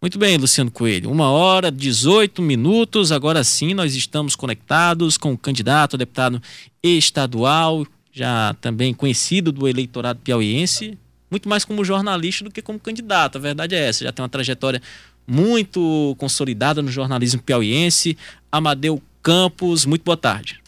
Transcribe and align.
Muito 0.00 0.16
bem, 0.16 0.36
Luciano 0.36 0.70
Coelho. 0.70 1.10
Uma 1.10 1.28
hora, 1.28 1.72
18 1.72 2.40
minutos. 2.40 3.10
Agora 3.10 3.42
sim, 3.42 3.74
nós 3.74 3.96
estamos 3.96 4.36
conectados 4.36 5.18
com 5.18 5.32
o 5.32 5.38
candidato 5.38 5.96
a 5.96 5.98
deputado 5.98 6.40
estadual, 6.80 7.84
já 8.12 8.54
também 8.60 8.94
conhecido 8.94 9.50
do 9.50 9.66
eleitorado 9.66 10.20
piauiense, 10.20 10.96
muito 11.28 11.48
mais 11.48 11.64
como 11.64 11.84
jornalista 11.84 12.44
do 12.44 12.50
que 12.50 12.62
como 12.62 12.78
candidato. 12.78 13.38
A 13.38 13.40
verdade 13.40 13.74
é 13.74 13.88
essa. 13.88 14.04
Já 14.04 14.12
tem 14.12 14.22
uma 14.22 14.28
trajetória 14.28 14.80
muito 15.26 16.14
consolidada 16.16 16.80
no 16.80 16.92
jornalismo 16.92 17.42
piauiense. 17.42 18.16
Amadeu 18.52 19.02
Campos, 19.20 19.84
muito 19.84 20.04
boa 20.04 20.16
tarde. 20.16 20.62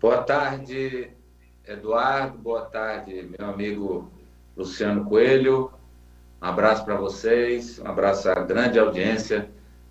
Boa 0.00 0.22
tarde, 0.22 1.08
Eduardo. 1.64 2.36
Boa 2.36 2.62
tarde, 2.62 3.28
meu 3.38 3.48
amigo 3.48 4.10
Luciano 4.56 5.04
Coelho. 5.04 5.70
Um 6.40 6.46
abraço 6.46 6.84
para 6.84 6.96
vocês, 6.96 7.78
um 7.78 7.86
abraço 7.86 8.28
à 8.28 8.34
grande 8.34 8.78
audiência 8.78 9.48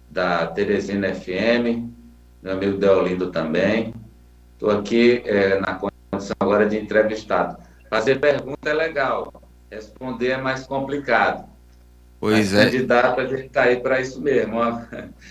da 0.09 0.45
Teresina 0.47 1.13
FM, 1.13 1.89
meu 2.41 2.53
amigo 2.53 2.77
Deolindo 2.77 3.31
também. 3.31 3.93
Estou 4.53 4.71
aqui 4.71 5.21
é, 5.25 5.59
na 5.59 5.73
condição 5.73 6.35
agora 6.39 6.67
de 6.67 6.77
entrevistado. 6.77 7.57
Fazer 7.89 8.19
pergunta 8.19 8.69
é 8.69 8.73
legal, 8.73 9.33
responder 9.69 10.29
é 10.29 10.37
mais 10.37 10.65
complicado. 10.65 11.49
Pois 12.19 12.53
Mas, 12.53 12.53
é. 12.53 12.65
Candidato, 12.65 13.21
a 13.21 13.27
gente 13.27 13.45
está 13.47 13.63
aí 13.63 13.75
para 13.77 13.99
isso 13.99 14.21
mesmo. 14.21 14.59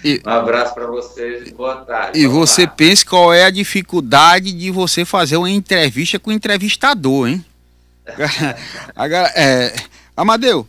E, 0.04 0.20
um 0.26 0.30
abraço 0.30 0.74
para 0.74 0.86
vocês, 0.86 1.50
boa 1.52 1.76
tarde. 1.76 2.18
E 2.18 2.26
você 2.26 2.62
lá. 2.62 2.68
pensa 2.68 3.06
qual 3.06 3.32
é 3.32 3.44
a 3.44 3.50
dificuldade 3.50 4.52
de 4.52 4.70
você 4.70 5.04
fazer 5.04 5.36
uma 5.36 5.50
entrevista 5.50 6.18
com 6.18 6.30
o 6.30 6.32
entrevistador, 6.32 7.28
hein? 7.28 7.44
Agora, 8.94 9.32
é, 9.34 9.74
Amadeu, 10.16 10.68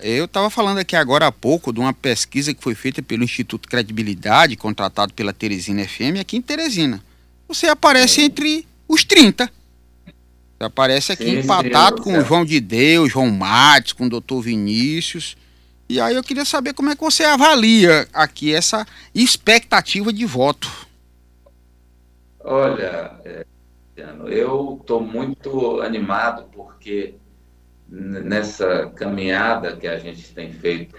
eu 0.00 0.26
estava 0.26 0.48
falando 0.48 0.78
aqui 0.78 0.94
agora 0.94 1.26
há 1.26 1.32
pouco 1.32 1.72
de 1.72 1.80
uma 1.80 1.92
pesquisa 1.92 2.54
que 2.54 2.62
foi 2.62 2.74
feita 2.74 3.02
pelo 3.02 3.24
Instituto 3.24 3.68
Credibilidade, 3.68 4.56
contratado 4.56 5.12
pela 5.12 5.32
Teresina 5.32 5.86
FM, 5.86 6.20
aqui 6.20 6.36
em 6.36 6.42
Teresina. 6.42 7.02
Você 7.48 7.66
aparece 7.66 8.22
entre 8.22 8.66
os 8.86 9.04
30. 9.04 9.50
Você 10.58 10.64
aparece 10.64 11.12
aqui 11.12 11.24
sim, 11.24 11.38
empatado 11.40 11.98
sim, 11.98 12.04
com 12.04 12.18
o 12.18 12.24
João 12.24 12.44
de 12.44 12.60
Deus, 12.60 13.10
João 13.10 13.30
Matos, 13.30 13.92
com 13.92 14.06
o 14.06 14.10
doutor 14.10 14.42
Vinícius. 14.42 15.36
E 15.88 16.00
aí 16.00 16.14
eu 16.14 16.22
queria 16.22 16.44
saber 16.44 16.74
como 16.74 16.90
é 16.90 16.96
que 16.96 17.02
você 17.02 17.24
avalia 17.24 18.06
aqui 18.12 18.54
essa 18.54 18.86
expectativa 19.14 20.12
de 20.12 20.26
voto. 20.26 20.70
Olha, 22.40 23.18
é, 23.24 23.44
eu 24.26 24.78
estou 24.80 25.00
muito 25.00 25.80
animado 25.80 26.44
porque 26.52 27.14
nessa 27.88 28.90
caminhada 28.94 29.76
que 29.76 29.86
a 29.86 29.98
gente 29.98 30.34
tem 30.34 30.52
feito, 30.52 30.94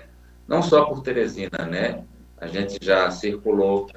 não 0.47 0.61
só 0.63 0.85
por 0.85 1.01
Teresina, 1.01 1.65
né? 1.69 2.03
A 2.37 2.47
gente 2.47 2.83
já 2.83 3.11
circulou 3.11 3.89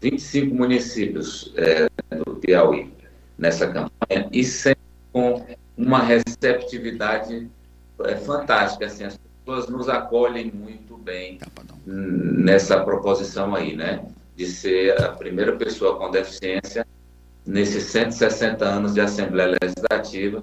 25 0.00 0.54
municípios 0.54 1.52
é, 1.56 1.88
do 2.16 2.36
Piauí 2.36 2.92
nessa 3.38 3.66
campanha 3.66 4.28
e 4.32 4.42
sempre 4.42 4.80
com 5.12 5.46
uma 5.76 6.02
receptividade 6.02 7.48
é, 8.04 8.16
fantástica. 8.16 8.86
Assim, 8.86 9.04
as 9.04 9.18
pessoas 9.18 9.68
nos 9.68 9.88
acolhem 9.88 10.50
muito 10.50 10.96
bem 10.96 11.38
nessa 11.86 12.82
proposição 12.82 13.54
aí, 13.54 13.76
né? 13.76 14.04
De 14.34 14.46
ser 14.46 15.00
a 15.02 15.10
primeira 15.10 15.54
pessoa 15.56 15.96
com 15.98 16.10
deficiência 16.10 16.86
nesses 17.46 17.84
160 17.84 18.64
anos 18.64 18.94
de 18.94 19.00
Assembleia 19.00 19.56
Legislativa, 19.62 20.42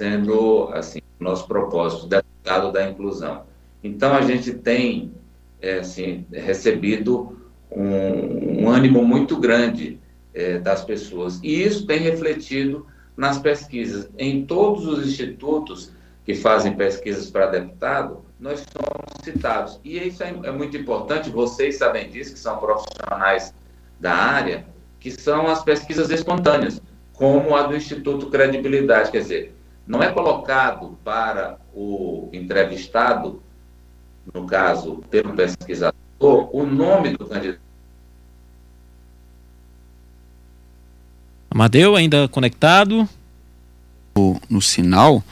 sendo, 0.00 0.70
assim, 0.72 1.00
nosso 1.18 1.46
propósito, 1.46 2.06
deputado 2.06 2.72
da 2.72 2.88
inclusão. 2.88 3.42
Então, 3.84 4.14
a 4.14 4.22
gente 4.22 4.50
tem, 4.54 5.12
é, 5.60 5.80
assim, 5.80 6.24
recebido 6.32 7.38
um, 7.70 8.62
um 8.62 8.70
ânimo 8.70 9.04
muito 9.04 9.36
grande 9.36 10.00
é, 10.32 10.58
das 10.58 10.82
pessoas. 10.82 11.38
E 11.42 11.62
isso 11.62 11.86
tem 11.86 11.98
refletido 11.98 12.86
nas 13.14 13.36
pesquisas. 13.38 14.08
Em 14.16 14.46
todos 14.46 14.86
os 14.86 15.06
institutos 15.06 15.92
que 16.24 16.34
fazem 16.34 16.74
pesquisas 16.74 17.30
para 17.30 17.48
deputado, 17.48 18.24
nós 18.40 18.64
somos 18.72 19.22
citados. 19.22 19.78
E 19.84 19.98
isso 19.98 20.22
é, 20.22 20.30
é 20.44 20.50
muito 20.50 20.78
importante, 20.78 21.28
vocês 21.28 21.76
sabem 21.76 22.08
disso, 22.08 22.32
que 22.32 22.38
são 22.38 22.56
profissionais 22.56 23.52
da 24.00 24.14
área, 24.14 24.64
que 24.98 25.10
são 25.10 25.46
as 25.46 25.62
pesquisas 25.62 26.08
espontâneas, 26.08 26.80
como 27.12 27.54
a 27.54 27.64
do 27.64 27.76
Instituto 27.76 28.30
Credibilidade. 28.30 29.10
Quer 29.10 29.20
dizer, 29.20 29.59
não 29.90 30.00
é 30.00 30.12
colocado 30.12 30.96
para 31.02 31.58
o 31.74 32.28
entrevistado, 32.32 33.42
no 34.32 34.46
caso, 34.46 35.02
pelo 35.10 35.34
pesquisador, 35.34 35.94
o 36.20 36.64
nome 36.64 37.16
do 37.16 37.26
candidato. 37.26 37.60
Amadeu, 41.50 41.96
ainda 41.96 42.28
conectado? 42.28 43.08
No, 44.16 44.40
no 44.48 44.62
sinal, 44.62 45.24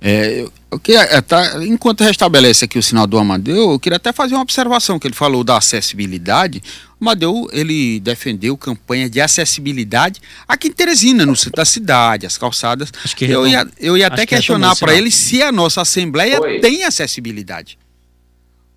é, 0.00 0.46
eu 0.70 0.78
queria, 0.78 1.00
é, 1.00 1.20
tá, 1.20 1.64
enquanto 1.64 2.04
restabelece 2.04 2.64
aqui 2.64 2.78
o 2.78 2.82
sinal 2.82 3.06
do 3.06 3.18
Amadeu, 3.18 3.72
eu 3.72 3.80
queria 3.80 3.96
até 3.96 4.12
fazer 4.12 4.34
uma 4.34 4.42
observação, 4.42 4.98
que 4.98 5.06
ele 5.06 5.14
falou 5.14 5.42
da 5.42 5.56
acessibilidade. 5.56 6.62
O 7.00 7.04
Amadeu, 7.04 7.48
ele 7.52 7.98
defendeu 8.00 8.56
campanha 8.56 9.10
de 9.10 9.20
acessibilidade 9.20 10.20
aqui 10.46 10.68
em 10.68 10.72
Teresina, 10.72 11.26
no 11.26 11.34
centro 11.34 11.56
da 11.56 11.64
cidade, 11.64 12.26
as 12.26 12.38
calçadas. 12.38 12.92
eu, 13.20 13.46
ia, 13.46 13.66
eu 13.78 13.96
ia 13.96 14.06
até 14.06 14.24
questionar 14.24 14.76
para 14.76 14.94
ele 14.94 15.10
se 15.10 15.42
a 15.42 15.50
nossa 15.50 15.80
Assembleia 15.80 16.40
Oi. 16.40 16.60
tem 16.60 16.84
acessibilidade. 16.84 17.78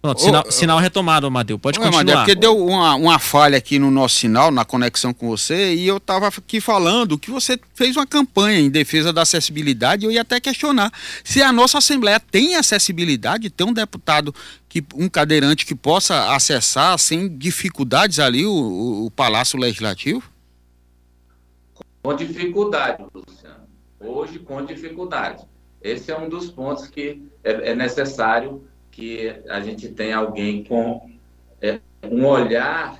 Pronto, 0.01 0.19
sinal, 0.19 0.43
ô, 0.47 0.51
sinal 0.51 0.79
retomado, 0.79 1.27
Amadeu. 1.27 1.59
Pode 1.59 1.77
ô, 1.77 1.81
continuar. 1.81 2.01
Amadeu, 2.01 2.17
porque 2.17 2.33
deu 2.33 2.57
uma, 2.57 2.95
uma 2.95 3.19
falha 3.19 3.57
aqui 3.57 3.77
no 3.77 3.91
nosso 3.91 4.15
sinal, 4.15 4.49
na 4.49 4.65
conexão 4.65 5.13
com 5.13 5.29
você, 5.29 5.75
e 5.75 5.87
eu 5.87 5.97
estava 5.97 6.27
aqui 6.27 6.59
falando 6.59 7.19
que 7.19 7.29
você 7.29 7.59
fez 7.75 7.95
uma 7.95 8.07
campanha 8.07 8.59
em 8.59 8.69
defesa 8.69 9.13
da 9.13 9.21
acessibilidade, 9.21 10.03
e 10.03 10.07
eu 10.07 10.11
ia 10.11 10.21
até 10.21 10.39
questionar 10.39 10.91
se 11.23 11.43
a 11.43 11.51
nossa 11.51 11.77
Assembleia 11.77 12.19
tem 12.19 12.55
acessibilidade, 12.55 13.51
tem 13.51 13.67
um 13.67 13.73
deputado, 13.73 14.33
que, 14.67 14.83
um 14.95 15.07
cadeirante 15.07 15.67
que 15.67 15.75
possa 15.75 16.33
acessar 16.33 16.97
sem 16.97 17.29
dificuldades 17.37 18.17
ali 18.17 18.43
o, 18.43 18.51
o, 18.51 19.05
o 19.05 19.11
Palácio 19.11 19.59
Legislativo? 19.59 20.23
Com 22.01 22.15
dificuldade, 22.15 23.03
Luciano. 23.13 23.67
Hoje, 23.99 24.39
com 24.39 24.65
dificuldade. 24.65 25.43
Esse 25.79 26.11
é 26.11 26.17
um 26.17 26.27
dos 26.27 26.49
pontos 26.49 26.87
que 26.87 27.21
é, 27.43 27.71
é 27.71 27.75
necessário 27.75 28.63
que 28.91 29.33
a 29.49 29.61
gente 29.61 29.87
tem 29.89 30.13
alguém 30.13 30.63
com 30.63 31.09
é, 31.61 31.79
um 32.03 32.25
olhar 32.25 32.99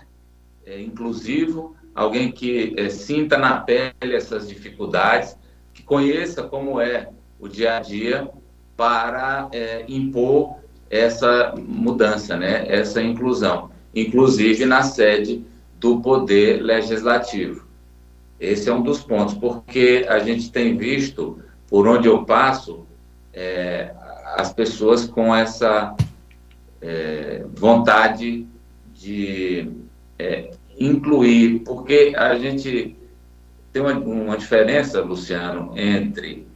é, 0.66 0.82
inclusivo, 0.82 1.76
alguém 1.94 2.32
que 2.32 2.74
é, 2.78 2.90
sinta 2.90 3.38
na 3.38 3.60
pele 3.60 4.16
essas 4.16 4.48
dificuldades, 4.48 5.38
que 5.74 5.84
conheça 5.84 6.44
como 6.44 6.80
é 6.80 7.10
o 7.40 7.48
dia 7.48 7.78
a 7.78 7.80
dia 7.80 8.30
para 8.78 9.50
é, 9.52 9.86
impor 9.88 10.56
essa 10.90 11.54
mudança, 11.58 12.38
né? 12.38 12.66
essa 12.68 13.02
inclusão, 13.02 13.70
inclusive 13.94 14.66
na 14.66 14.84
sede 14.84 15.46
do 15.80 16.02
Poder 16.02 16.62
Legislativo. 16.62 17.66
Esse 18.40 18.70
é 18.70 18.74
um 18.74 18.82
dos 18.82 19.02
pontos, 19.02 19.36
porque 19.36 20.06
a 20.10 20.20
gente 20.20 20.52
tem 20.52 20.76
visto, 20.76 21.40
por 21.70 21.88
onde 21.88 22.08
eu 22.08 22.26
passo, 22.26 22.86
é, 23.34 23.94
as 24.36 24.54
pessoas 24.54 25.06
com 25.06 25.36
essa 25.36 25.96
é, 26.82 27.46
vontade 27.54 28.48
de 28.94 29.72
é, 30.18 30.52
incluir, 30.80 31.60
porque 31.60 32.14
a 32.16 32.36
gente 32.36 32.96
tem 33.72 33.82
uma, 33.82 33.94
uma 33.94 34.38
diferença, 34.38 35.02
Luciano, 35.02 35.74
entre 35.78 36.48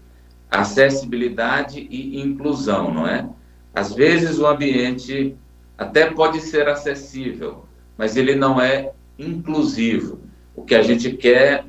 acessibilidade 0.49 1.87
e 1.89 2.21
inclusão, 2.21 2.93
não 2.93 3.07
é? 3.07 3.27
Às 3.73 3.93
vezes 3.93 4.39
o 4.39 4.47
ambiente 4.47 5.35
até 5.77 6.09
pode 6.09 6.39
ser 6.39 6.67
acessível, 6.67 7.65
mas 7.97 8.15
ele 8.15 8.35
não 8.35 8.61
é 8.61 8.91
inclusivo. 9.19 10.19
O 10.55 10.63
que 10.63 10.75
a 10.75 10.81
gente 10.81 11.11
quer 11.11 11.65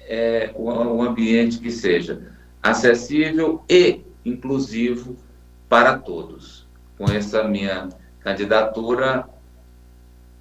é 0.00 0.50
um 0.54 1.02
ambiente 1.02 1.58
que 1.58 1.70
seja 1.70 2.34
acessível 2.62 3.62
e 3.68 4.00
inclusivo 4.26 5.16
para 5.68 5.96
todos. 5.98 6.66
Com 6.98 7.04
essa 7.04 7.44
minha 7.44 7.88
candidatura, 8.20 9.26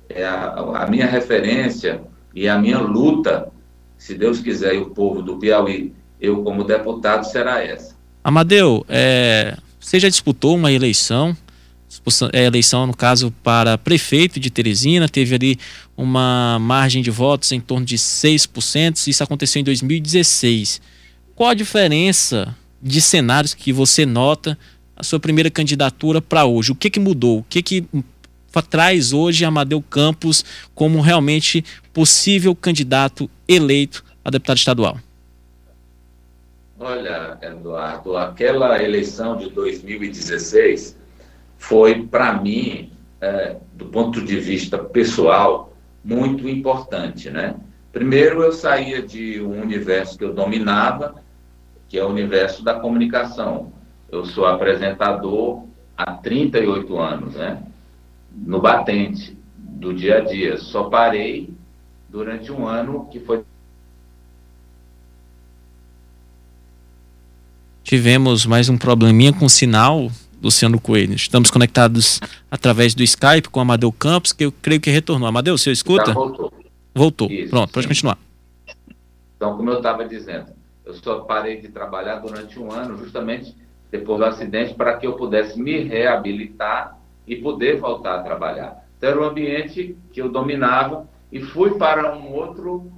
é 0.09 0.25
a, 0.25 0.83
a 0.83 0.87
minha 0.87 1.05
referência 1.05 2.01
e 2.33 2.47
a 2.47 2.57
minha 2.57 2.79
luta, 2.79 3.51
se 3.97 4.15
Deus 4.15 4.39
quiser, 4.39 4.75
e 4.75 4.79
o 4.79 4.89
povo 4.89 5.21
do 5.21 5.37
Piauí, 5.37 5.93
eu 6.19 6.43
como 6.43 6.63
deputado, 6.63 7.25
será 7.25 7.63
essa. 7.63 7.95
Amadeu, 8.23 8.85
é, 8.89 9.57
você 9.79 9.99
já 9.99 10.09
disputou 10.09 10.55
uma 10.55 10.71
eleição, 10.71 11.35
é, 12.33 12.45
eleição 12.45 12.87
no 12.87 12.95
caso 12.95 13.33
para 13.43 13.77
prefeito 13.77 14.39
de 14.39 14.49
Teresina, 14.49 15.07
teve 15.07 15.35
ali 15.35 15.59
uma 15.95 16.57
margem 16.59 17.01
de 17.01 17.11
votos 17.11 17.51
em 17.51 17.59
torno 17.59 17.85
de 17.85 17.97
6%, 17.97 19.07
isso 19.07 19.23
aconteceu 19.23 19.59
em 19.59 19.63
2016. 19.63 20.81
Qual 21.35 21.49
a 21.49 21.53
diferença 21.53 22.55
de 22.85 23.01
cenários 23.01 23.55
que 23.55 23.73
você 23.73 24.05
nota 24.05 24.55
a 24.95 25.01
sua 25.01 25.19
primeira 25.19 25.49
candidatura 25.49 26.21
para 26.21 26.45
hoje? 26.45 26.71
O 26.71 26.75
que, 26.75 26.91
que 26.91 26.99
mudou? 26.99 27.39
O 27.39 27.45
que, 27.49 27.63
que 27.63 27.83
traz 28.69 29.11
hoje 29.11 29.43
Amadeu 29.43 29.81
Campos 29.81 30.45
como 30.75 31.01
realmente 31.01 31.65
possível 31.91 32.55
candidato 32.55 33.29
eleito 33.47 34.05
a 34.23 34.29
deputado 34.29 34.57
estadual? 34.57 34.99
Olha, 36.79 37.39
Eduardo, 37.41 38.15
aquela 38.15 38.81
eleição 38.81 39.35
de 39.35 39.49
2016 39.49 40.95
foi, 41.57 42.03
para 42.03 42.39
mim, 42.39 42.91
é, 43.19 43.55
do 43.73 43.85
ponto 43.85 44.23
de 44.23 44.39
vista 44.39 44.77
pessoal, 44.77 45.73
muito 46.03 46.47
importante, 46.47 47.31
né? 47.31 47.55
Primeiro, 47.91 48.43
eu 48.43 48.51
saía 48.51 49.01
de 49.01 49.41
um 49.41 49.59
universo 49.61 50.17
que 50.17 50.23
eu 50.23 50.33
dominava, 50.33 51.15
que 51.87 51.97
é 51.97 52.03
o 52.03 52.09
universo 52.09 52.63
da 52.63 52.79
comunicação. 52.79 53.71
Eu 54.11 54.25
sou 54.25 54.45
apresentador 54.45 55.63
há 55.97 56.13
38 56.13 56.97
anos, 56.97 57.35
né? 57.35 57.63
No 58.31 58.59
batente 58.61 59.37
do 59.57 59.93
dia 59.93 60.17
a 60.17 60.21
dia. 60.21 60.57
Só 60.57 60.85
parei 60.85 61.49
durante 62.09 62.51
um 62.51 62.67
ano 62.67 63.07
que 63.11 63.19
foi 63.19 63.43
tivemos 67.85 68.47
mais 68.47 68.67
um 68.67 68.77
probleminha 68.77 69.31
com 69.31 69.45
o 69.45 69.49
sinal, 69.49 70.11
Luciano 70.41 70.79
Coelho. 70.79 71.13
Estamos 71.13 71.51
conectados 71.51 72.19
através 72.49 72.95
do 72.95 73.03
Skype 73.03 73.47
com 73.49 73.59
o 73.59 73.61
Amadeu 73.61 73.91
Campos, 73.91 74.33
que 74.33 74.45
eu 74.45 74.51
creio 74.51 74.81
que 74.81 74.89
retornou. 74.89 75.27
Amadeu, 75.27 75.57
você 75.57 75.71
escuta? 75.71 76.07
Já 76.07 76.13
voltou. 76.13 76.51
Voltou. 76.93 77.31
Isso, 77.31 77.49
Pronto, 77.49 77.67
sim. 77.67 77.73
pode 77.73 77.87
continuar. 77.87 78.17
Então, 79.37 79.55
como 79.55 79.69
eu 79.69 79.77
estava 79.77 80.03
dizendo, 80.07 80.47
eu 80.85 80.93
só 80.93 81.21
parei 81.21 81.59
de 81.59 81.69
trabalhar 81.69 82.17
durante 82.17 82.59
um 82.59 82.71
ano, 82.71 82.97
justamente 82.97 83.55
depois 83.91 84.19
do 84.19 84.25
acidente, 84.25 84.73
para 84.73 84.97
que 84.97 85.07
eu 85.07 85.13
pudesse 85.13 85.59
me 85.59 85.79
reabilitar 85.79 86.99
e 87.27 87.35
poder 87.35 87.79
voltar 87.79 88.19
a 88.19 88.23
trabalhar. 88.23 88.85
Então, 88.97 89.09
era 89.09 89.21
um 89.21 89.23
ambiente 89.23 89.97
que 90.11 90.21
eu 90.21 90.29
dominava 90.29 91.07
e 91.31 91.41
fui 91.41 91.77
para 91.77 92.15
um 92.15 92.33
outro 92.33 92.91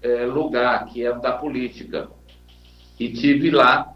é, 0.00 0.24
lugar, 0.24 0.86
que 0.86 1.04
é 1.04 1.10
o 1.10 1.20
da 1.20 1.32
política. 1.32 2.08
E 2.98 3.12
tive 3.12 3.50
lá 3.50 3.92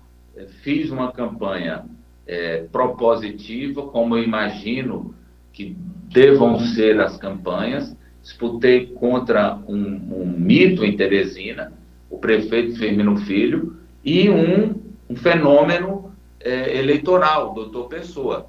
fiz 0.63 0.91
uma 0.91 1.13
campanha 1.13 1.85
é, 2.27 2.65
propositiva, 2.71 3.87
como 3.89 4.17
eu 4.17 4.23
imagino 4.23 5.15
que 5.53 5.77
devam 6.13 6.59
ser 6.59 7.01
as 7.01 7.17
campanhas. 7.17 7.97
Disputei 8.23 8.87
contra 8.87 9.57
um, 9.69 10.23
um 10.23 10.27
mito 10.27 10.85
em 10.85 10.97
Teresina, 10.97 11.73
o 12.11 12.19
prefeito 12.19 12.77
Firmino 12.77 13.17
Filho, 13.19 13.77
e 14.05 14.31
um, 14.31 14.75
um 15.11 15.17
fenômeno 15.17 16.13
é, 16.41 16.79
eleitoral, 16.79 17.53
doutor 17.53 17.89
Pessoa. 17.89 18.47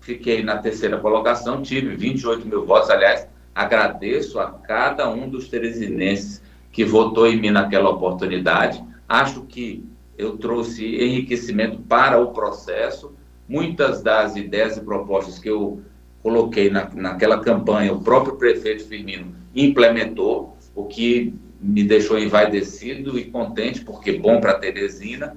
Fiquei 0.00 0.42
na 0.42 0.58
terceira 0.58 0.98
colocação, 0.98 1.62
tive 1.62 1.94
28 1.94 2.46
mil 2.46 2.64
votos. 2.64 2.90
Aliás, 2.90 3.26
agradeço 3.54 4.38
a 4.38 4.50
cada 4.50 5.08
um 5.10 5.28
dos 5.28 5.48
teresinenses 5.48 6.42
que 6.72 6.84
votou 6.84 7.26
em 7.26 7.40
mim 7.40 7.50
naquela 7.50 7.90
oportunidade. 7.90 8.82
Acho 9.08 9.42
que 9.42 9.84
eu 10.18 10.36
trouxe 10.36 10.96
enriquecimento 10.96 11.78
para 11.78 12.18
o 12.20 12.32
processo. 12.32 13.12
Muitas 13.48 14.02
das 14.02 14.36
ideias 14.36 14.76
e 14.76 14.80
propostas 14.80 15.38
que 15.38 15.48
eu 15.48 15.82
coloquei 16.22 16.70
na, 16.70 16.88
naquela 16.94 17.38
campanha, 17.38 17.92
o 17.92 18.00
próprio 18.00 18.36
prefeito 18.36 18.86
Firmino 18.86 19.34
implementou, 19.54 20.56
o 20.74 20.84
que 20.84 21.34
me 21.64 21.82
deixou 21.82 22.18
envaidecido 22.18 23.18
e 23.18 23.24
contente, 23.24 23.80
porque 23.80 24.10
é 24.10 24.18
bom 24.18 24.38
para 24.38 24.58
Teresina. 24.58 25.34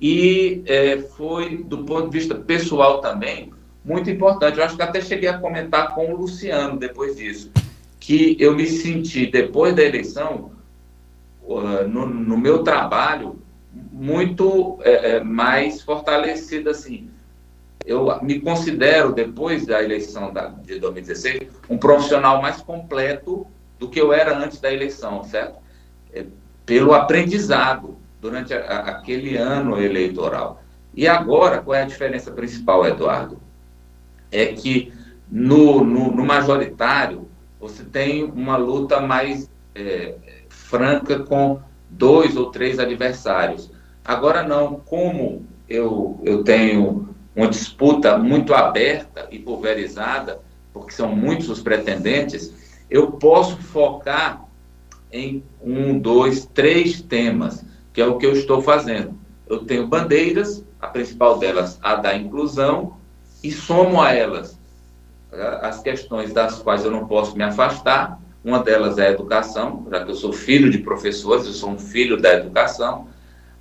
E 0.00 0.62
é, 0.66 0.98
foi, 0.98 1.56
do 1.64 1.84
ponto 1.84 2.08
de 2.08 2.18
vista 2.18 2.36
pessoal 2.36 3.00
também, 3.00 3.52
muito 3.84 4.08
importante. 4.08 4.58
Eu 4.58 4.64
acho 4.64 4.76
que 4.76 4.82
até 4.82 5.00
cheguei 5.00 5.28
a 5.28 5.38
comentar 5.38 5.92
com 5.94 6.12
o 6.12 6.16
Luciano 6.16 6.78
depois 6.78 7.16
disso, 7.16 7.50
que 7.98 8.36
eu 8.38 8.54
me 8.54 8.66
senti, 8.66 9.26
depois 9.26 9.74
da 9.74 9.82
eleição, 9.82 10.52
uh, 11.42 11.88
no, 11.88 12.06
no 12.06 12.38
meu 12.38 12.62
trabalho, 12.62 13.42
muito 13.72 14.78
é, 14.82 15.16
é, 15.16 15.24
mais 15.24 15.82
fortalecida, 15.82 16.70
assim. 16.70 17.10
Eu 17.84 18.22
me 18.22 18.40
considero, 18.40 19.12
depois 19.12 19.66
da 19.66 19.82
eleição 19.82 20.32
da, 20.32 20.46
de 20.48 20.78
2016, 20.78 21.48
um 21.68 21.76
profissional 21.76 22.40
mais 22.40 22.60
completo 22.60 23.46
do 23.78 23.88
que 23.88 24.00
eu 24.00 24.12
era 24.12 24.38
antes 24.38 24.60
da 24.60 24.72
eleição, 24.72 25.24
certo? 25.24 25.63
Pelo 26.64 26.94
aprendizado 26.94 27.96
durante 28.20 28.54
a, 28.54 28.80
aquele 28.80 29.36
ano 29.36 29.80
eleitoral. 29.80 30.62
E 30.94 31.06
agora, 31.06 31.60
qual 31.60 31.74
é 31.74 31.82
a 31.82 31.86
diferença 31.86 32.30
principal, 32.30 32.86
Eduardo? 32.86 33.38
É 34.30 34.46
que 34.46 34.92
no, 35.30 35.84
no, 35.84 36.10
no 36.10 36.24
majoritário, 36.24 37.28
você 37.60 37.82
tem 37.84 38.24
uma 38.24 38.56
luta 38.56 39.00
mais 39.00 39.50
é, 39.74 40.14
franca 40.48 41.20
com 41.20 41.60
dois 41.90 42.36
ou 42.36 42.50
três 42.50 42.78
adversários. 42.78 43.70
Agora 44.04 44.42
não, 44.42 44.80
como 44.80 45.46
eu, 45.68 46.20
eu 46.24 46.44
tenho 46.44 47.14
uma 47.34 47.48
disputa 47.48 48.16
muito 48.18 48.54
aberta 48.54 49.26
e 49.30 49.38
pulverizada, 49.38 50.40
porque 50.72 50.92
são 50.92 51.14
muitos 51.14 51.48
os 51.48 51.60
pretendentes, 51.60 52.52
eu 52.90 53.12
posso 53.12 53.56
focar 53.56 54.43
em 55.14 55.42
um, 55.62 55.98
dois, 55.98 56.44
três 56.44 57.00
temas, 57.00 57.64
que 57.92 58.02
é 58.02 58.06
o 58.06 58.18
que 58.18 58.26
eu 58.26 58.32
estou 58.32 58.60
fazendo. 58.60 59.18
Eu 59.48 59.64
tenho 59.64 59.86
bandeiras, 59.86 60.62
a 60.80 60.88
principal 60.88 61.38
delas, 61.38 61.78
a 61.82 61.94
da 61.94 62.14
inclusão, 62.14 62.98
e 63.42 63.50
somo 63.50 64.02
a 64.02 64.12
elas 64.12 64.58
as 65.62 65.82
questões 65.82 66.32
das 66.32 66.58
quais 66.58 66.84
eu 66.84 66.90
não 66.90 67.06
posso 67.06 67.36
me 67.36 67.42
afastar, 67.42 68.20
uma 68.44 68.62
delas 68.62 68.98
é 68.98 69.08
a 69.08 69.10
educação, 69.10 69.86
já 69.90 70.04
que 70.04 70.10
eu 70.10 70.14
sou 70.14 70.32
filho 70.32 70.70
de 70.70 70.78
professores, 70.78 71.46
eu 71.46 71.52
sou 71.52 71.70
um 71.70 71.78
filho 71.78 72.20
da 72.20 72.34
educação. 72.34 73.08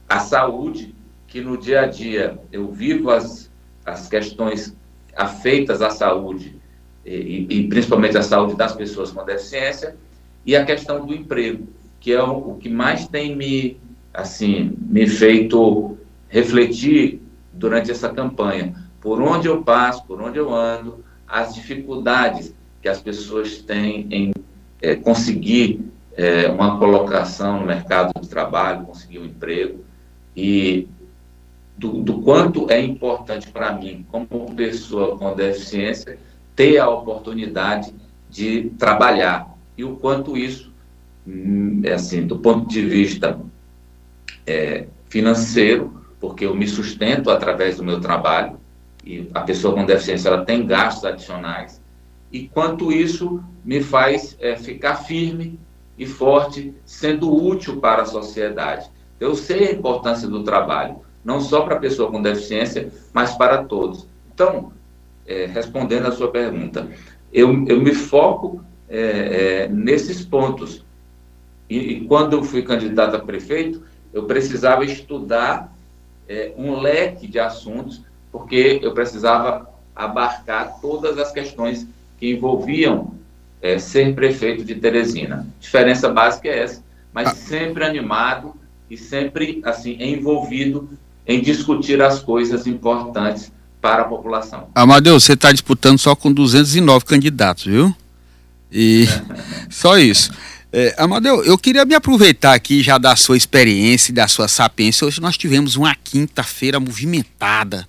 A 0.10 0.20
saúde, 0.20 0.94
que 1.26 1.40
no 1.40 1.58
dia 1.58 1.82
a 1.82 1.88
dia 1.88 2.38
eu 2.52 2.70
vivo 2.72 3.10
as, 3.10 3.50
as 3.86 4.10
questões 4.10 4.76
afeitas 5.16 5.82
à 5.82 5.90
saúde, 5.90 6.62
e, 7.06 7.48
e 7.50 7.68
principalmente 7.68 8.18
a 8.18 8.24
saúde 8.24 8.56
das 8.56 8.74
pessoas 8.74 9.12
com 9.12 9.24
deficiência. 9.24 9.96
E 10.46 10.56
a 10.56 10.66
questão 10.66 11.06
do 11.06 11.14
emprego, 11.14 11.68
que 12.00 12.12
é 12.12 12.22
o, 12.22 12.52
o 12.52 12.58
que 12.58 12.70
mais 12.70 13.08
tem 13.08 13.36
me, 13.36 13.78
assim, 14.14 14.74
me 14.78 15.08
feito 15.08 15.98
refletir 16.28 17.22
durante 17.54 17.92
essa 17.92 18.10
campanha. 18.10 18.76
Por 19.00 19.22
onde 19.22 19.48
eu 19.48 19.64
passo, 19.64 20.06
por 20.06 20.22
onde 20.22 20.38
eu 20.38 20.54
ando, 20.54 21.04
as 21.28 21.54
dificuldades 21.54 22.54
que 22.82 22.90
as 22.90 23.02
pessoas 23.02 23.62
têm 23.62 24.08
em 24.12 24.34
é, 24.82 24.96
conseguir 24.96 25.80
é, 26.16 26.48
uma 26.50 26.78
colocação 26.78 27.62
no 27.62 27.66
mercado 27.66 28.20
de 28.20 28.28
trabalho, 28.28 28.86
conseguir 28.86 29.20
um 29.20 29.26
emprego 29.26 29.84
e 30.36 30.88
do, 31.78 32.02
do 32.02 32.22
quanto 32.22 32.70
é 32.70 32.82
importante 32.82 33.50
para 33.50 33.72
mim, 33.72 34.06
como 34.12 34.54
pessoa 34.56 35.18
com 35.18 35.34
deficiência, 35.34 36.18
ter 36.56 36.78
a 36.78 36.90
oportunidade 36.90 37.94
de 38.30 38.72
trabalhar 38.78 39.53
e 39.78 39.84
o 39.84 39.96
quanto 39.96 40.38
isso, 40.38 40.72
hum, 41.28 41.82
é 41.84 41.94
assim, 41.94 42.26
do 42.26 42.40
ponto 42.40 42.68
de 42.68 42.82
vista 42.82 43.40
é, 44.46 44.88
financeiro, 45.10 46.02
porque 46.20 46.46
eu 46.46 46.56
me 46.56 46.68
sustento 46.68 47.30
através 47.30 47.78
do 47.78 47.84
meu 47.84 48.00
trabalho 48.00 48.58
e 49.06 49.30
a 49.34 49.42
pessoa 49.42 49.74
com 49.74 49.86
deficiência 49.86 50.30
ela 50.30 50.46
tem 50.46 50.66
gastos 50.66 51.06
adicionais 51.06 51.82
e 52.32 52.48
quanto 52.48 52.92
isso 52.92 53.44
me 53.64 53.82
faz 53.82 54.36
é, 54.40 54.56
ficar 54.56 54.96
firme 54.96 55.60
e 55.98 56.08
forte, 56.08 56.74
sendo 56.84 57.32
útil 57.32 57.80
para 57.80 58.02
a 58.02 58.06
sociedade. 58.06 58.90
Eu 59.20 59.36
sei 59.36 59.68
a 59.68 59.72
importância 59.72 60.28
do 60.28 60.44
trabalho, 60.44 60.98
não 61.24 61.40
só 61.40 61.62
para 61.62 61.76
a 61.76 61.80
pessoa 61.80 62.10
com 62.12 62.22
deficiência, 62.22 62.92
mas 63.14 63.36
para 63.36 63.64
todos. 63.64 64.08
Então, 64.34 64.74
é, 65.28 65.46
respondendo 65.46 66.08
à 66.08 66.12
sua 66.12 66.32
pergunta, 66.32 66.90
eu, 67.32 67.66
eu 67.68 67.80
me 67.80 67.94
foco 67.94 68.64
é, 68.94 69.64
é 69.64 69.68
nesses 69.68 70.24
pontos. 70.24 70.84
E, 71.68 71.78
e, 71.78 72.02
quando 72.02 72.34
eu 72.34 72.44
fui 72.44 72.62
candidato 72.62 73.16
a 73.16 73.20
prefeito, 73.20 73.82
eu 74.14 74.26
precisava 74.26 74.86
estudar 74.86 75.76
é, 76.30 76.54
um 76.56 76.80
leque 76.80 77.28
de 77.28 77.40
assuntos, 77.40 78.02
porque 78.32 78.80
eu 78.84 78.94
precisava 78.94 79.68
abarcar 79.96 80.80
todas 80.80 81.18
as 81.18 81.32
questões 81.32 81.88
que 82.20 82.32
envolviam 82.32 83.16
é, 83.62 83.80
ser 83.80 84.14
prefeito 84.14 84.64
de 84.64 84.76
Teresina. 84.76 85.48
A 85.58 85.62
diferença 85.62 86.10
básica 86.10 86.48
é 86.48 86.60
essa, 86.60 86.84
mas 87.12 87.30
ah. 87.30 87.36
sempre 87.36 87.84
animado 87.84 88.54
e 88.90 88.98
sempre 88.98 89.62
assim 89.64 89.98
envolvido 90.00 90.90
em 91.26 91.42
discutir 91.42 92.02
as 92.02 92.20
coisas 92.20 92.68
importantes 92.68 93.52
para 93.82 94.04
a 94.04 94.06
população. 94.06 94.68
Amadeu, 94.76 95.20
você 95.20 95.34
está 95.34 95.52
disputando 95.52 95.98
só 95.98 96.16
com 96.16 96.32
209 96.32 97.06
candidatos, 97.06 97.66
viu? 97.66 97.96
E 98.74 99.08
só 99.70 99.98
isso. 99.98 100.32
É, 100.72 100.96
Amadeu, 100.98 101.44
eu 101.44 101.58
queria 101.58 101.86
me 101.86 101.94
aproveitar 101.94 102.54
aqui 102.54 102.82
já 102.82 102.98
da 102.98 103.16
sua 103.16 103.38
experiência 103.38 104.12
e 104.12 104.16
da 104.16 104.28
sua 104.28 104.48
sapiência. 104.48 105.06
Hoje 105.06 105.22
nós 105.22 105.38
tivemos 105.38 105.76
uma 105.76 105.96
quinta-feira 105.96 106.80
movimentada 106.80 107.88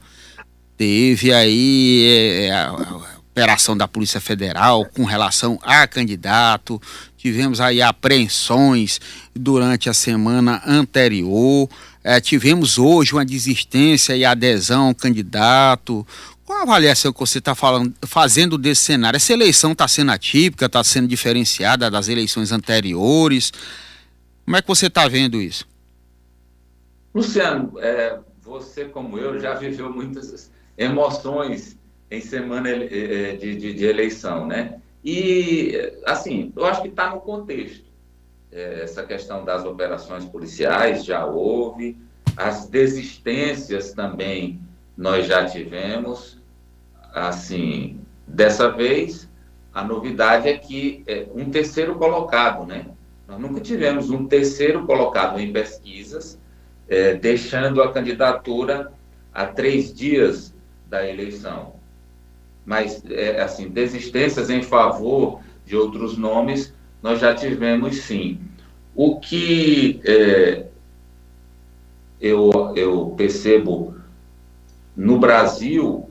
teve 0.76 1.32
aí 1.32 2.04
é, 2.06 2.52
a, 2.52 2.68
a 2.68 3.14
operação 3.30 3.76
da 3.76 3.88
Polícia 3.88 4.20
Federal 4.20 4.84
com 4.86 5.04
relação 5.04 5.58
a 5.62 5.86
candidato, 5.86 6.80
tivemos 7.16 7.60
aí 7.60 7.82
apreensões 7.82 9.00
durante 9.34 9.88
a 9.88 9.94
semana 9.94 10.62
anterior, 10.66 11.68
é, 12.02 12.20
tivemos 12.20 12.78
hoje 12.78 13.12
uma 13.12 13.24
desistência 13.24 14.16
e 14.16 14.24
adesão 14.24 14.88
ao 14.88 14.94
candidato. 14.94 16.06
Qual 16.44 16.58
a 16.58 16.62
avaliação 16.62 17.12
que 17.12 17.20
você 17.20 17.38
está 17.38 17.54
fazendo 18.06 18.58
desse 18.58 18.82
cenário? 18.82 19.16
Essa 19.16 19.32
eleição 19.32 19.72
está 19.72 19.88
sendo 19.88 20.12
atípica, 20.12 20.66
está 20.66 20.84
sendo 20.84 21.08
diferenciada 21.08 21.90
das 21.90 22.08
eleições 22.08 22.52
anteriores? 22.52 23.50
Como 24.44 24.56
é 24.56 24.60
que 24.60 24.68
você 24.68 24.88
está 24.88 25.08
vendo 25.08 25.40
isso? 25.40 25.66
Luciano, 27.14 27.78
é, 27.78 28.18
você 28.42 28.84
como 28.84 29.18
eu 29.18 29.40
já 29.40 29.54
viveu 29.54 29.90
muitas 29.90 30.50
emoções 30.76 31.78
em 32.10 32.20
semana 32.20 32.68
é, 32.68 33.32
é, 33.32 33.36
de, 33.36 33.56
de, 33.56 33.72
de 33.72 33.84
eleição, 33.84 34.46
né? 34.46 34.80
E, 35.02 35.92
assim, 36.04 36.52
eu 36.54 36.66
acho 36.66 36.82
que 36.82 36.88
está 36.88 37.10
no 37.10 37.20
contexto. 37.20 37.84
É, 38.52 38.82
essa 38.82 39.02
questão 39.02 39.44
das 39.44 39.64
operações 39.64 40.24
policiais 40.26 41.04
já 41.04 41.24
houve, 41.24 41.96
as 42.36 42.66
desistências 42.68 43.92
também 43.92 44.60
nós 44.96 45.26
já 45.26 45.44
tivemos. 45.44 46.42
Assim, 47.12 48.00
dessa 48.26 48.70
vez, 48.70 49.28
a 49.72 49.84
novidade 49.84 50.48
é 50.48 50.56
que 50.56 51.04
é 51.06 51.26
um 51.34 51.50
terceiro 51.50 51.94
colocado, 51.96 52.66
né? 52.66 52.86
Nós 53.26 53.40
nunca 53.40 53.60
tivemos 53.60 54.10
um 54.10 54.26
terceiro 54.26 54.84
colocado 54.84 55.40
em 55.40 55.52
pesquisas, 55.52 56.38
é, 56.88 57.14
deixando 57.14 57.82
a 57.82 57.92
candidatura 57.92 58.92
a 59.32 59.46
três 59.46 59.92
dias 59.92 60.54
da 60.88 61.08
eleição. 61.08 61.74
Mas, 62.64 63.02
é, 63.10 63.40
assim, 63.40 63.68
desistências 63.68 64.50
em 64.50 64.62
favor 64.62 65.40
de 65.64 65.76
outros 65.76 66.16
nomes, 66.16 66.72
nós 67.02 67.20
já 67.20 67.34
tivemos 67.34 67.96
sim. 67.96 68.40
O 68.94 69.18
que 69.18 70.00
é, 70.04 70.66
eu, 72.20 72.72
eu 72.76 73.14
percebo 73.16 73.96
no 74.96 75.18
Brasil, 75.18 76.08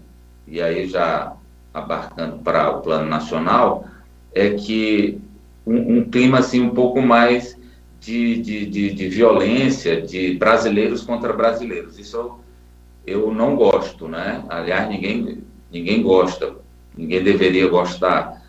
e 0.47 0.61
aí 0.61 0.87
já 0.87 1.35
abarcando 1.73 2.39
para 2.39 2.69
o 2.69 2.81
plano 2.81 3.09
nacional, 3.09 3.85
é 4.33 4.51
que 4.51 5.19
um, 5.65 5.97
um 5.97 6.09
clima 6.09 6.39
assim 6.39 6.61
um 6.61 6.71
pouco 6.71 7.01
mais 7.01 7.57
de, 7.99 8.41
de, 8.41 8.65
de, 8.65 8.93
de, 8.93 9.07
violência 9.07 10.01
de 10.01 10.35
brasileiros 10.35 11.03
contra 11.03 11.31
brasileiros. 11.31 11.97
Isso 11.97 12.37
eu, 13.05 13.33
não 13.33 13.55
gosto, 13.55 14.07
né? 14.07 14.43
Aliás, 14.49 14.89
ninguém, 14.89 15.43
ninguém 15.71 16.03
gosta, 16.03 16.53
ninguém 16.97 17.23
deveria 17.23 17.67
gostar. 17.67 18.41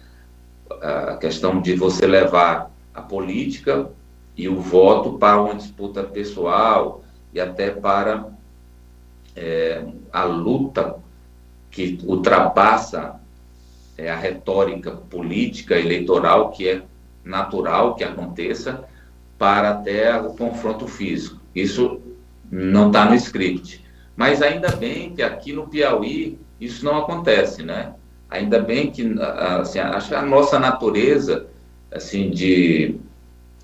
A 0.83 1.17
questão 1.17 1.61
de 1.61 1.75
você 1.75 2.07
levar 2.07 2.71
a 2.93 3.01
política 3.01 3.89
e 4.37 4.49
o 4.49 4.61
voto 4.61 5.19
para 5.19 5.41
uma 5.41 5.55
disputa 5.55 6.03
pessoal 6.03 7.03
e 7.33 7.41
até 7.41 7.71
para 7.71 8.29
é, 9.37 9.85
a 10.15 10.23
luta 10.23 10.95
que 11.73 11.99
ultrapassa 12.05 13.17
é, 13.99 14.09
a 14.09 14.17
retórica 14.17 14.93
política 14.93 15.77
eleitoral 15.77 16.53
que 16.53 16.69
é 16.69 16.83
natural 17.25 17.97
que 17.97 18.05
aconteça 18.05 18.85
para 19.37 19.71
até 19.71 20.17
o 20.21 20.35
confronto 20.35 20.87
físico. 20.87 21.41
Isso 21.53 22.01
não 22.49 22.87
está 22.87 23.07
no 23.07 23.17
script. 23.17 23.85
Mas 24.15 24.41
ainda 24.41 24.77
bem 24.77 25.13
que 25.13 25.23
aqui 25.23 25.53
no 25.53 25.67
Piauí 25.67 26.39
isso 26.61 26.85
não 26.85 26.99
acontece, 26.99 27.65
né? 27.65 27.95
Ainda 28.31 28.61
bem 28.61 28.93
que 28.93 29.17
assim, 29.21 29.81
a 29.81 30.23
nossa 30.23 30.61
natureza 30.61 31.49
assim 31.91 32.31
de 32.31 33.01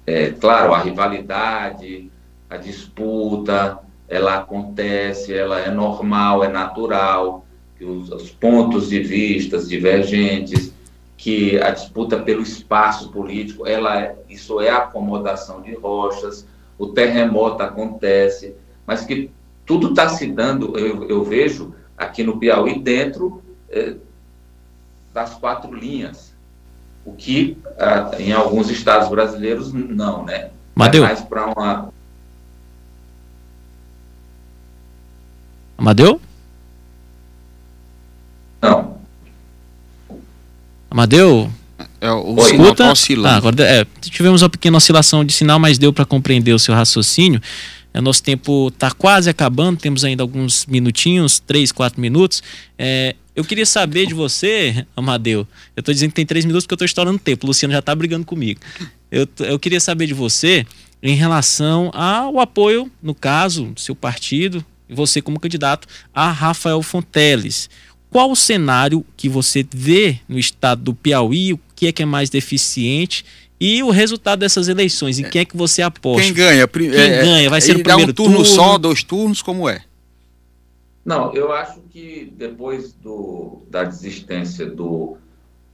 é, 0.04 0.30
claro 0.32 0.74
a 0.74 0.80
rivalidade, 0.80 2.10
a 2.48 2.56
disputa, 2.56 3.78
ela 4.10 4.34
acontece, 4.34 5.32
ela 5.32 5.60
é 5.60 5.70
normal, 5.70 6.42
é 6.42 6.48
natural, 6.48 7.46
que 7.78 7.84
os, 7.84 8.10
os 8.10 8.30
pontos 8.30 8.90
de 8.90 9.00
vistas 9.00 9.68
divergentes, 9.68 10.74
que 11.16 11.58
a 11.60 11.70
disputa 11.70 12.18
pelo 12.18 12.42
espaço 12.42 13.10
político, 13.10 13.66
ela 13.66 14.00
é, 14.00 14.16
isso 14.28 14.60
é 14.60 14.68
acomodação 14.68 15.62
de 15.62 15.74
rochas, 15.74 16.44
o 16.76 16.88
terremoto 16.88 17.62
acontece, 17.62 18.54
mas 18.84 19.02
que 19.04 19.30
tudo 19.64 19.90
está 19.90 20.08
se 20.08 20.26
dando, 20.26 20.76
eu, 20.76 21.08
eu, 21.08 21.22
vejo 21.22 21.72
aqui 21.96 22.24
no 22.24 22.38
Piauí, 22.38 22.80
dentro 22.80 23.40
eh, 23.68 23.94
das 25.14 25.34
quatro 25.34 25.72
linhas, 25.72 26.34
o 27.04 27.12
que 27.12 27.56
ah, 27.78 28.10
em 28.18 28.32
alguns 28.32 28.70
estados 28.70 29.08
brasileiros 29.08 29.72
não, 29.72 30.24
né? 30.24 30.50
Madeu. 30.74 31.04
É 31.04 31.08
mais 31.08 31.20
para 31.20 31.46
uma... 31.46 31.92
Amadeu? 35.80 36.20
Amadeu? 40.90 41.50
É, 41.98 42.10
o 42.12 42.38
Oi, 42.38 42.50
escuta. 42.50 42.84
Tá 42.84 42.92
oscilando. 42.92 43.28
Ah, 43.28 43.36
agora, 43.36 43.64
é, 43.64 43.86
tivemos 44.02 44.42
uma 44.42 44.50
pequena 44.50 44.76
oscilação 44.76 45.24
de 45.24 45.32
sinal, 45.32 45.58
mas 45.58 45.78
deu 45.78 45.90
para 45.90 46.04
compreender 46.04 46.52
o 46.52 46.58
seu 46.58 46.74
raciocínio. 46.74 47.40
É, 47.94 48.00
nosso 48.02 48.22
tempo 48.22 48.68
está 48.68 48.90
quase 48.90 49.30
acabando, 49.30 49.78
temos 49.78 50.04
ainda 50.04 50.22
alguns 50.22 50.66
minutinhos, 50.66 51.40
três, 51.40 51.72
quatro 51.72 51.98
minutos. 51.98 52.42
É, 52.78 53.16
eu 53.34 53.42
queria 53.42 53.64
saber 53.64 54.06
de 54.06 54.12
você, 54.12 54.84
Amadeu. 54.94 55.48
Eu 55.74 55.80
estou 55.80 55.94
dizendo 55.94 56.10
que 56.10 56.16
tem 56.16 56.26
três 56.26 56.44
minutos 56.44 56.66
porque 56.66 56.74
eu 56.74 56.76
estou 56.76 56.86
estourando 56.86 57.18
tempo. 57.18 57.46
O 57.46 57.48
Luciano 57.48 57.72
já 57.72 57.78
está 57.78 57.94
brigando 57.94 58.26
comigo. 58.26 58.60
Eu, 59.10 59.26
eu 59.38 59.58
queria 59.58 59.80
saber 59.80 60.06
de 60.06 60.12
você 60.12 60.66
em 61.02 61.14
relação 61.14 61.90
ao 61.94 62.38
apoio, 62.38 62.92
no 63.02 63.14
caso, 63.14 63.64
do 63.68 63.80
seu 63.80 63.94
partido, 63.94 64.62
você 64.92 65.22
como 65.22 65.40
candidato, 65.40 65.86
a 66.12 66.30
Rafael 66.30 66.82
Fonteles 66.82 67.68
qual 68.10 68.30
o 68.30 68.36
cenário 68.36 69.06
que 69.16 69.28
você 69.28 69.64
vê 69.72 70.18
no 70.28 70.38
estado 70.38 70.82
do 70.82 70.94
Piauí, 70.94 71.52
o 71.52 71.60
que 71.76 71.86
é 71.86 71.92
que 71.92 72.02
é 72.02 72.06
mais 72.06 72.28
deficiente 72.28 73.24
e 73.58 73.82
o 73.82 73.90
resultado 73.90 74.40
dessas 74.40 74.68
eleições, 74.68 75.18
em 75.18 75.30
quem 75.30 75.42
é 75.42 75.44
que 75.44 75.56
você 75.56 75.80
aposta? 75.80 76.22
Quem 76.22 76.34
ganha? 76.34 76.66
Quem 76.66 76.88
é, 76.88 77.22
ganha? 77.22 77.50
Vai 77.50 77.60
ser 77.60 77.76
o 77.76 77.82
primeiro 77.82 78.10
um 78.10 78.14
turno, 78.14 78.36
turno 78.38 78.46
só, 78.46 78.78
dois 78.78 79.04
turnos, 79.04 79.42
como 79.42 79.68
é? 79.68 79.82
Não, 81.04 81.32
eu 81.34 81.52
acho 81.52 81.80
que 81.90 82.32
depois 82.36 82.92
do, 82.94 83.62
da 83.70 83.84
desistência 83.84 84.66
do, 84.66 85.16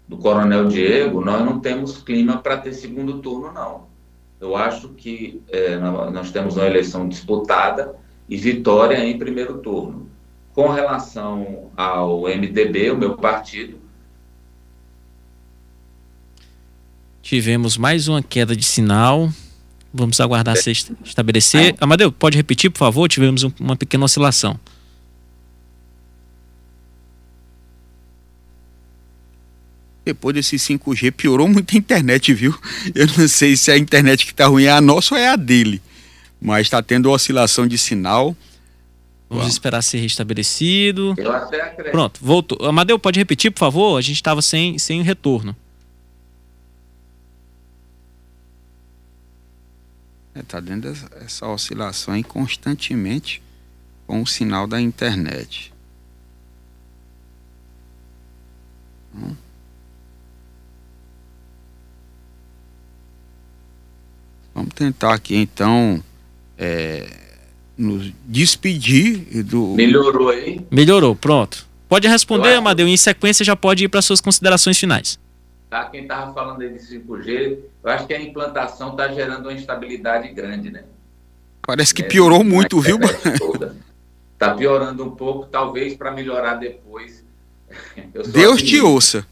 do 0.06 0.18
Coronel 0.18 0.68
Diego, 0.68 1.24
nós 1.24 1.44
não 1.44 1.58
temos 1.58 1.96
clima 1.98 2.38
para 2.38 2.58
ter 2.58 2.74
segundo 2.74 3.18
turno, 3.20 3.52
não. 3.52 3.86
Eu 4.40 4.54
acho 4.54 4.90
que 4.90 5.40
é, 5.48 5.78
nós 5.78 6.30
temos 6.30 6.56
uma 6.56 6.66
eleição 6.66 7.08
disputada 7.08 7.94
e 8.28 8.36
vitória 8.36 9.04
em 9.04 9.18
primeiro 9.18 9.58
turno. 9.58 10.08
Com 10.52 10.68
relação 10.68 11.70
ao 11.76 12.22
MDB, 12.22 12.90
o 12.90 12.96
meu 12.96 13.16
partido. 13.16 13.78
Tivemos 17.22 17.76
mais 17.76 18.08
uma 18.08 18.22
queda 18.22 18.56
de 18.56 18.64
sinal. 18.64 19.30
Vamos 19.92 20.20
aguardar 20.20 20.56
é. 20.56 20.60
se 20.60 20.70
estabelecer. 21.04 21.74
Ah. 21.78 21.84
Amadeu, 21.84 22.12
pode 22.12 22.36
repetir, 22.36 22.70
por 22.70 22.78
favor? 22.78 23.08
Tivemos 23.08 23.42
uma 23.60 23.76
pequena 23.76 24.04
oscilação. 24.04 24.58
Depois 30.04 30.36
desse 30.36 30.54
5G 30.56 31.10
piorou 31.10 31.48
muito 31.48 31.74
a 31.74 31.78
internet, 31.78 32.32
viu? 32.32 32.56
Eu 32.94 33.08
não 33.18 33.26
sei 33.26 33.56
se 33.56 33.72
a 33.72 33.76
internet 33.76 34.24
que 34.24 34.30
está 34.30 34.46
ruim 34.46 34.64
é 34.64 34.70
a 34.70 34.80
nossa 34.80 35.16
ou 35.16 35.20
é 35.20 35.28
a 35.28 35.34
dele. 35.34 35.82
Mas 36.40 36.66
está 36.66 36.82
tendo 36.82 37.10
oscilação 37.10 37.66
de 37.66 37.78
sinal. 37.78 38.36
Vamos 39.28 39.44
Uau. 39.44 39.48
esperar 39.48 39.82
ser 39.82 39.98
restabelecido. 39.98 41.14
Pronto, 41.90 42.20
voltou. 42.22 42.66
Amadeu, 42.66 42.98
pode 42.98 43.18
repetir, 43.18 43.50
por 43.50 43.58
favor? 43.58 43.98
A 43.98 44.00
gente 44.00 44.16
estava 44.16 44.40
sem, 44.40 44.78
sem 44.78 45.02
retorno. 45.02 45.56
É, 50.34 50.42
tá 50.42 50.60
dando 50.60 50.86
essa, 50.88 51.10
essa 51.16 51.46
oscilação 51.48 52.14
aí 52.14 52.22
constantemente 52.22 53.42
com 54.06 54.22
o 54.22 54.26
sinal 54.26 54.66
da 54.66 54.80
internet. 54.80 55.72
Hum. 59.14 59.34
Vamos 64.54 64.74
tentar 64.74 65.14
aqui 65.14 65.36
então. 65.36 66.02
É, 66.58 67.06
nos 67.76 68.12
despedir 68.24 69.44
do. 69.44 69.74
Melhorou 69.74 70.30
aí? 70.30 70.60
Melhorou, 70.70 71.14
pronto. 71.14 71.66
Pode 71.88 72.08
responder, 72.08 72.50
acho... 72.50 72.58
Amadeu, 72.58 72.88
e 72.88 72.92
em 72.92 72.96
sequência 72.96 73.44
já 73.44 73.54
pode 73.54 73.84
ir 73.84 73.88
para 73.88 74.02
suas 74.02 74.20
considerações 74.20 74.78
finais. 74.78 75.18
Tá, 75.70 75.84
quem 75.84 76.02
estava 76.02 76.32
falando 76.32 76.62
aí 76.62 76.72
de 76.72 76.78
5G, 76.78 77.58
eu 77.82 77.90
acho 77.90 78.06
que 78.06 78.14
a 78.14 78.20
implantação 78.20 78.90
está 78.90 79.08
gerando 79.08 79.46
uma 79.46 79.52
instabilidade 79.52 80.28
grande, 80.32 80.70
né? 80.70 80.84
Parece 81.62 81.92
que 81.92 82.02
é, 82.02 82.06
piorou 82.06 82.44
muito, 82.44 82.80
viu? 82.80 82.98
Está 84.32 84.54
piorando 84.54 85.04
um 85.04 85.10
pouco, 85.10 85.46
talvez 85.46 85.96
para 85.96 86.10
melhorar 86.12 86.54
depois. 86.54 87.24
Deus 88.28 88.54
otimista. 88.54 88.66
te 88.66 88.80
ouça. 88.80 89.26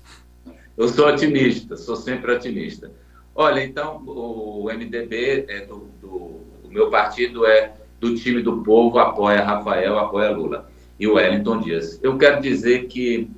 Eu 0.77 0.89
sou 0.89 1.07
otimista, 1.07 1.77
sou 1.77 1.95
sempre 1.95 2.33
otimista. 2.33 2.91
Olha, 3.35 3.65
então, 3.65 4.03
o 4.05 4.65
MDB 4.73 5.45
é 5.49 5.67
do, 5.67 5.89
do 6.01 6.41
meu 6.75 6.91
partido 6.91 7.47
é 7.47 7.73
do 8.01 8.17
time 8.17 8.43
do 8.43 8.61
povo, 8.65 8.99
apoia 8.99 9.45
Rafael, 9.45 9.97
apoia 9.97 10.33
Lula 10.33 10.69
e 10.99 11.07
o 11.07 11.15
Wellington 11.15 11.61
Dias. 11.61 12.01
Eu 12.03 12.19
quero 12.19 12.43
dizer 12.43 12.89
que 12.89 13.31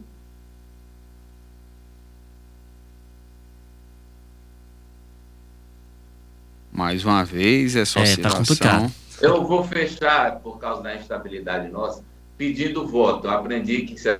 Mais 6.72 7.06
uma 7.06 7.24
vez, 7.24 7.74
é 7.74 7.86
só 7.86 8.00
é, 8.00 8.16
tá 8.16 8.30
complicado. 8.30 8.92
Eu 9.22 9.46
vou 9.46 9.64
fechar, 9.64 10.40
por 10.40 10.58
causa 10.58 10.82
da 10.82 10.94
instabilidade 10.94 11.70
nossa, 11.70 12.04
pedindo 12.36 12.86
voto. 12.86 13.26
Eu 13.26 13.30
aprendi 13.30 13.80
que... 13.82 13.98
Você 13.98 14.18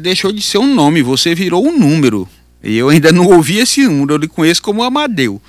deixou 0.00 0.32
de 0.32 0.42
ser 0.42 0.58
um 0.58 0.74
nome, 0.74 1.00
você 1.00 1.32
virou 1.32 1.64
um 1.64 1.78
número. 1.78 2.28
E 2.60 2.76
eu 2.76 2.88
ainda 2.88 3.12
não 3.12 3.28
ouvi 3.28 3.58
esse 3.58 3.86
número, 3.86 4.14
eu 4.14 4.18
lhe 4.18 4.26
conheço 4.26 4.60
como 4.60 4.82
Amadeu. 4.82 5.40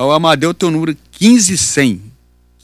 O 0.00 0.12
Amadeu 0.12 0.54
tem 0.54 0.68
o 0.68 0.72
número 0.72 0.96
15100. 1.10 2.00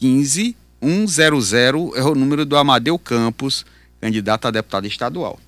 15100 0.01 1.91
é 1.97 2.05
o 2.05 2.15
número 2.15 2.47
do 2.47 2.57
Amadeu 2.57 2.97
Campos, 2.97 3.67
candidato 4.01 4.47
a 4.47 4.53
deputado 4.53 4.87
estadual. 4.87 5.41